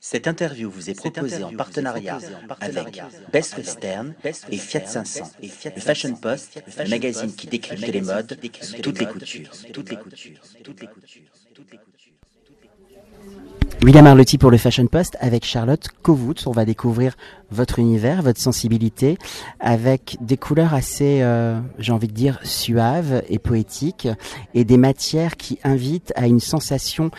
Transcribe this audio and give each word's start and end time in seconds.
Cette 0.00 0.26
interview 0.26 0.70
vous 0.70 0.88
est 0.88 0.94
proposée 0.94 1.44
en 1.44 1.52
partenariat 1.52 2.18
avec 2.60 3.02
Best 3.32 3.56
Western 3.58 4.14
et 4.24 4.56
Fiat 4.56 4.86
500, 4.86 5.30
le 5.42 5.80
Fashion 5.80 6.14
Post, 6.14 6.62
le 6.78 6.88
magazine 6.88 7.34
qui 7.34 7.46
décrypte 7.46 7.86
les 7.86 8.00
modes 8.00 8.38
toutes 8.82 8.98
les 8.98 9.06
coutures. 9.06 9.50
Toutes 9.72 9.90
les 9.90 9.96
coutures. 9.96 10.40
Toutes 10.64 10.80
les 10.80 10.86
coutures. 10.86 11.20
Toutes 11.54 11.70
les 11.70 11.78
coutures. 11.78 12.14
William 13.82 14.06
Arlotti 14.06 14.36
pour 14.36 14.50
le 14.50 14.58
Fashion 14.58 14.86
Post 14.86 15.16
avec 15.20 15.46
Charlotte 15.46 15.88
Kovout. 16.02 16.46
On 16.46 16.50
va 16.50 16.66
découvrir 16.66 17.16
votre 17.50 17.78
univers, 17.78 18.20
votre 18.20 18.38
sensibilité 18.38 19.16
avec 19.58 20.18
des 20.20 20.36
couleurs 20.36 20.74
assez, 20.74 21.22
euh, 21.22 21.58
j'ai 21.78 21.92
envie 21.92 22.08
de 22.08 22.12
dire, 22.12 22.38
suaves 22.42 23.22
et 23.30 23.38
poétiques 23.38 24.06
et 24.52 24.64
des 24.64 24.76
matières 24.76 25.38
qui 25.38 25.58
invitent 25.64 26.12
à 26.14 26.26
une 26.26 26.40
sensation 26.40 27.10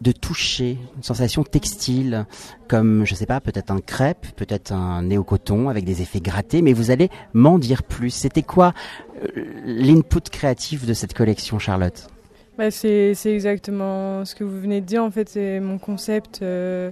de 0.00 0.12
toucher, 0.12 0.78
une 0.96 1.02
sensation 1.02 1.42
textile, 1.42 2.26
comme, 2.68 3.04
je 3.04 3.14
sais 3.14 3.26
pas, 3.26 3.40
peut-être 3.40 3.70
un 3.70 3.80
crêpe, 3.80 4.26
peut-être 4.36 4.72
un 4.72 5.02
néocoton 5.02 5.68
avec 5.68 5.84
des 5.84 6.02
effets 6.02 6.20
grattés, 6.20 6.62
mais 6.62 6.72
vous 6.72 6.90
allez 6.90 7.08
m'en 7.32 7.58
dire 7.58 7.82
plus. 7.82 8.10
C'était 8.10 8.42
quoi 8.42 8.72
euh, 9.22 9.44
l'input 9.64 10.20
créatif 10.30 10.86
de 10.86 10.94
cette 10.94 11.14
collection, 11.14 11.58
Charlotte? 11.58 12.08
Bah 12.58 12.70
c'est, 12.70 13.12
exactement 13.26 14.24
ce 14.24 14.34
que 14.34 14.42
vous 14.42 14.58
venez 14.58 14.80
de 14.80 14.86
dire. 14.86 15.04
En 15.04 15.10
fait, 15.10 15.28
c'est 15.28 15.60
mon 15.60 15.78
concept. 15.78 16.40
Euh, 16.40 16.90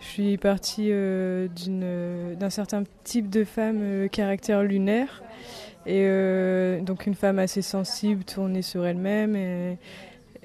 je 0.00 0.06
suis 0.06 0.38
partie 0.38 0.88
euh, 0.90 1.48
d'un 1.48 2.48
certain 2.48 2.84
type 3.04 3.28
de 3.28 3.44
femme 3.44 4.08
caractère 4.10 4.62
lunaire. 4.62 5.22
Et 5.84 6.06
donc 6.82 7.06
une 7.06 7.14
femme 7.14 7.40
assez 7.40 7.60
sensible, 7.60 8.22
tournée 8.22 8.62
sur 8.62 8.86
elle-même. 8.86 9.34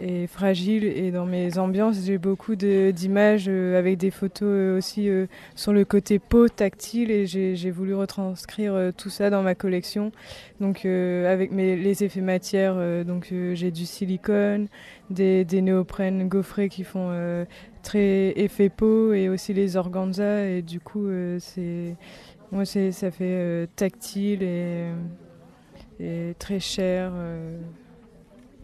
Et 0.00 0.26
fragile. 0.26 0.84
Et 0.84 1.10
dans 1.10 1.26
mes 1.26 1.58
ambiances, 1.58 2.04
j'ai 2.04 2.18
beaucoup 2.18 2.56
d'images 2.56 3.46
euh, 3.48 3.78
avec 3.78 3.98
des 3.98 4.10
photos 4.10 4.48
euh, 4.48 4.78
aussi 4.78 5.08
euh, 5.08 5.26
sur 5.54 5.72
le 5.72 5.84
côté 5.84 6.18
peau 6.18 6.48
tactile. 6.48 7.10
Et 7.10 7.26
j'ai 7.26 7.70
voulu 7.70 7.94
retranscrire 7.94 8.92
tout 8.96 9.10
ça 9.10 9.30
dans 9.30 9.42
ma 9.42 9.54
collection. 9.54 10.12
Donc 10.60 10.84
avec 10.84 11.52
mes, 11.52 11.76
les 11.76 12.04
effets 12.04 12.20
matières, 12.20 13.04
donc 13.04 13.32
j'ai 13.52 13.70
du 13.70 13.84
silicone, 13.84 14.68
des, 15.10 15.44
des 15.44 15.60
néoprènes 15.60 16.28
gaufrés 16.28 16.68
qui 16.68 16.84
font 16.84 17.46
très 17.82 18.32
effet 18.36 18.68
peau 18.70 19.12
et 19.12 19.28
aussi 19.28 19.52
les 19.52 19.76
organza. 19.76 20.46
Et 20.48 20.62
du 20.62 20.80
coup, 20.80 21.08
c'est 21.38 21.94
moi, 22.52 22.64
ça 22.64 23.10
fait 23.10 23.68
tactile 23.76 24.42
et 24.42 26.34
très 26.38 26.60
cher. 26.60 27.12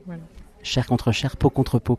voilà 0.07 0.23
chair 0.63 0.87
contre 0.87 1.13
chair, 1.13 1.37
peau 1.37 1.51
contre 1.51 1.79
peau. 1.79 1.99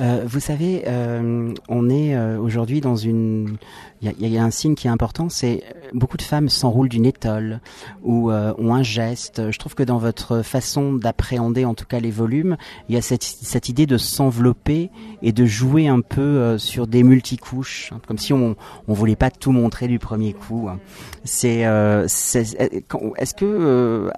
Euh, 0.00 0.24
vous 0.26 0.40
savez, 0.40 0.84
euh, 0.86 1.52
on 1.68 1.90
est 1.90 2.14
euh, 2.14 2.38
aujourd'hui 2.38 2.80
dans 2.80 2.96
une... 2.96 3.56
Il 4.02 4.28
y, 4.28 4.36
a, 4.36 4.44
un 4.44 4.50
signe 4.50 4.74
qui 4.74 4.86
est 4.86 4.90
important, 4.90 5.30
c'est 5.30 5.62
beaucoup 5.94 6.18
de 6.18 6.22
femmes 6.22 6.50
s'enroulent 6.50 6.90
d'une 6.90 7.06
étole 7.06 7.60
ou 8.02 8.30
ont 8.30 8.74
un 8.74 8.82
geste. 8.82 9.50
Je 9.50 9.58
trouve 9.58 9.74
que 9.74 9.82
dans 9.82 9.96
votre 9.96 10.42
façon 10.42 10.92
d'appréhender 10.92 11.64
en 11.64 11.72
tout 11.72 11.86
cas 11.86 12.00
les 12.00 12.10
volumes, 12.10 12.58
il 12.90 12.96
y 12.96 12.98
a 12.98 13.00
cette, 13.00 13.22
cette 13.22 13.70
idée 13.70 13.86
de 13.86 13.96
s'envelopper 13.96 14.90
et 15.22 15.32
de 15.32 15.46
jouer 15.46 15.88
un 15.88 16.02
peu 16.02 16.58
sur 16.58 16.86
des 16.86 17.02
multicouches, 17.02 17.92
hein, 17.94 18.00
comme 18.06 18.18
si 18.18 18.34
on 18.34 18.56
on 18.88 18.92
voulait 18.92 19.16
pas 19.16 19.30
tout 19.30 19.52
montrer 19.52 19.88
du 19.88 19.98
premier 19.98 20.34
coup. 20.34 20.68
Hein. 20.68 20.80
C'est 21.24 21.60
est-ce 21.60 23.34
que 23.34 24.10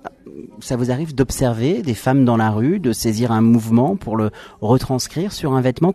ça 0.60 0.76
vous 0.76 0.90
arrive 0.90 1.14
d'observer 1.14 1.82
des 1.82 1.94
femmes 1.94 2.24
dans 2.24 2.36
la 2.36 2.50
rue, 2.50 2.78
de 2.78 2.92
saisir 2.92 3.32
un 3.32 3.40
mouvement 3.40 3.96
pour 3.96 4.16
le 4.16 4.30
retranscrire 4.60 5.32
sur 5.32 5.54
un 5.54 5.60
vêtement 5.60 5.94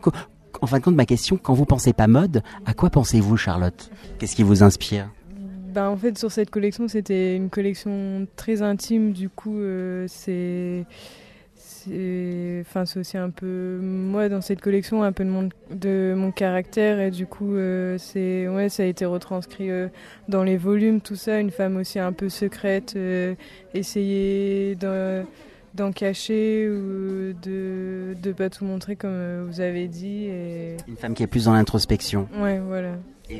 En 0.61 0.67
fin 0.67 0.79
de 0.79 0.83
compte, 0.83 0.95
ma 0.95 1.05
question, 1.05 1.37
quand 1.37 1.53
vous 1.53 1.65
pensez 1.65 1.93
pas 1.93 2.07
mode, 2.07 2.43
à 2.65 2.73
quoi 2.73 2.89
pensez-vous, 2.89 3.37
Charlotte? 3.37 3.91
Qu'est-ce 4.19 4.35
qui 4.35 4.43
vous 4.43 4.63
inspire? 4.63 5.09
Ben, 5.73 5.87
en 5.87 5.95
fait, 5.95 6.17
sur 6.17 6.31
cette 6.31 6.49
collection, 6.49 6.87
c'était 6.87 7.35
une 7.35 7.49
collection 7.49 8.27
très 8.35 8.61
intime. 8.61 9.13
Du 9.13 9.29
coup, 9.29 9.57
euh, 9.57 10.05
c'est 10.09 10.85
enfin 12.61 12.85
c'est 12.85 12.99
aussi 12.99 13.17
un 13.17 13.29
peu 13.29 13.79
moi 13.81 14.29
dans 14.29 14.41
cette 14.41 14.61
collection 14.61 15.03
un 15.03 15.11
peu 15.11 15.23
de 15.23 15.29
mon 15.29 15.49
de 15.71 16.13
mon 16.15 16.31
caractère 16.31 16.99
et 16.99 17.11
du 17.11 17.25
coup 17.25 17.55
euh, 17.55 17.97
c'est 17.97 18.47
ouais 18.47 18.69
ça 18.69 18.83
a 18.83 18.85
été 18.85 19.05
retranscrit 19.05 19.69
euh, 19.69 19.87
dans 20.27 20.43
les 20.43 20.57
volumes 20.57 21.01
tout 21.01 21.15
ça. 21.15 21.39
Une 21.39 21.51
femme 21.51 21.77
aussi 21.77 21.99
un 21.99 22.13
peu 22.13 22.29
secrète 22.29 22.93
euh, 22.95 23.35
essayer 23.73 24.75
d'en 24.75 25.91
cacher 25.91 26.69
ou 26.69 27.33
de 27.41 28.15
de 28.21 28.31
pas 28.31 28.49
tout 28.49 28.65
montrer 28.65 28.95
comme 28.95 29.47
vous 29.47 29.61
avez 29.61 29.87
dit 29.87 30.25
et 30.25 30.77
une 30.87 30.97
femme 30.97 31.13
qui 31.13 31.23
est 31.23 31.27
plus 31.27 31.45
dans 31.45 31.53
l'introspection. 31.53 32.27
Ouais 32.39 32.59
voilà 32.59 32.93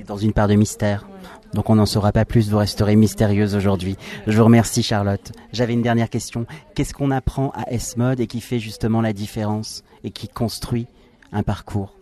dans 0.07 0.17
une 0.17 0.33
part 0.33 0.47
de 0.47 0.55
mystère. 0.55 1.07
Donc 1.53 1.69
on 1.69 1.75
n'en 1.75 1.85
saura 1.85 2.11
pas 2.11 2.25
plus, 2.25 2.49
vous 2.49 2.57
resterez 2.57 2.95
mystérieuse 2.95 3.55
aujourd'hui. 3.55 3.97
Je 4.25 4.37
vous 4.37 4.45
remercie 4.45 4.83
Charlotte. 4.83 5.31
J'avais 5.51 5.73
une 5.73 5.81
dernière 5.81 6.09
question. 6.09 6.45
Qu'est-ce 6.75 6.93
qu'on 6.93 7.11
apprend 7.11 7.51
à 7.51 7.71
S-Mode 7.71 8.19
et 8.19 8.27
qui 8.27 8.39
fait 8.39 8.59
justement 8.59 9.01
la 9.01 9.11
différence 9.11 9.83
et 10.03 10.11
qui 10.11 10.27
construit 10.27 10.87
un 11.33 11.43
parcours? 11.43 11.93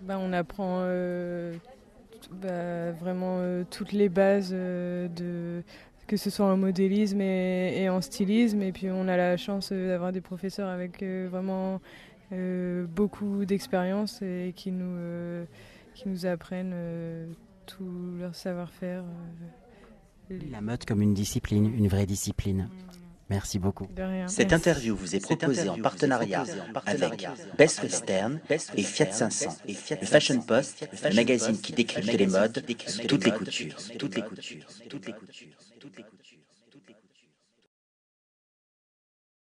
Ben, 0.00 0.18
On 0.18 0.32
apprend 0.32 0.80
euh, 0.80 1.54
bah, 2.32 2.90
vraiment 3.00 3.36
euh, 3.38 3.62
toutes 3.70 3.92
les 3.92 4.08
bases 4.08 4.50
euh, 4.52 5.06
de 5.08 5.62
que 6.08 6.16
ce 6.16 6.28
soit 6.28 6.46
en 6.46 6.56
modélisme 6.56 7.20
et, 7.20 7.88
en 7.88 8.00
stylisme. 8.00 8.60
Et 8.62 8.72
puis 8.72 8.90
on 8.90 9.06
a 9.06 9.16
la 9.16 9.36
chance 9.36 9.72
d'avoir 9.72 10.12
des 10.12 10.20
professeurs 10.20 10.68
avec 10.68 11.02
vraiment 11.02 11.80
beaucoup 12.30 13.44
d'expérience 13.44 14.20
et 14.20 14.52
qui 14.54 14.72
nous 14.72 15.46
qui 15.94 16.08
nous 16.08 16.26
apprennent 16.26 16.72
euh, 16.74 17.26
tout 17.66 18.16
leur 18.18 18.34
savoir-faire. 18.34 19.04
Euh, 20.30 20.38
la 20.50 20.60
mode 20.60 20.84
comme 20.84 21.02
une 21.02 21.14
discipline, 21.14 21.66
une 21.66 21.88
vraie 21.88 22.06
discipline. 22.06 22.68
Merci 23.30 23.58
beaucoup. 23.58 23.88
Cette 24.26 24.52
interview 24.52 24.94
vous 24.94 25.16
est 25.16 25.20
proposée 25.20 25.68
en 25.68 25.78
partenariat 25.78 26.44
avec 26.84 27.26
Best 27.56 27.82
Western 27.82 28.40
et 28.50 28.82
Fiat 28.82 29.10
500, 29.10 29.56
le 29.66 30.06
Fashion 30.06 30.40
Post, 30.42 30.86
le 31.02 31.14
magazine 31.14 31.58
qui 31.58 31.72
décrypte 31.72 32.12
les 32.12 32.26
modes 32.26 32.62
toutes 33.08 33.24
les 33.24 33.32
coutures. 33.32 33.76
Toutes 33.98 34.16
les 34.16 34.22
coutures. 34.22 34.66
Toutes 34.88 35.06
les 35.06 35.12
coutures. 35.12 35.56
Toutes 35.80 35.96
les 35.96 36.02
coutures. 36.02 36.21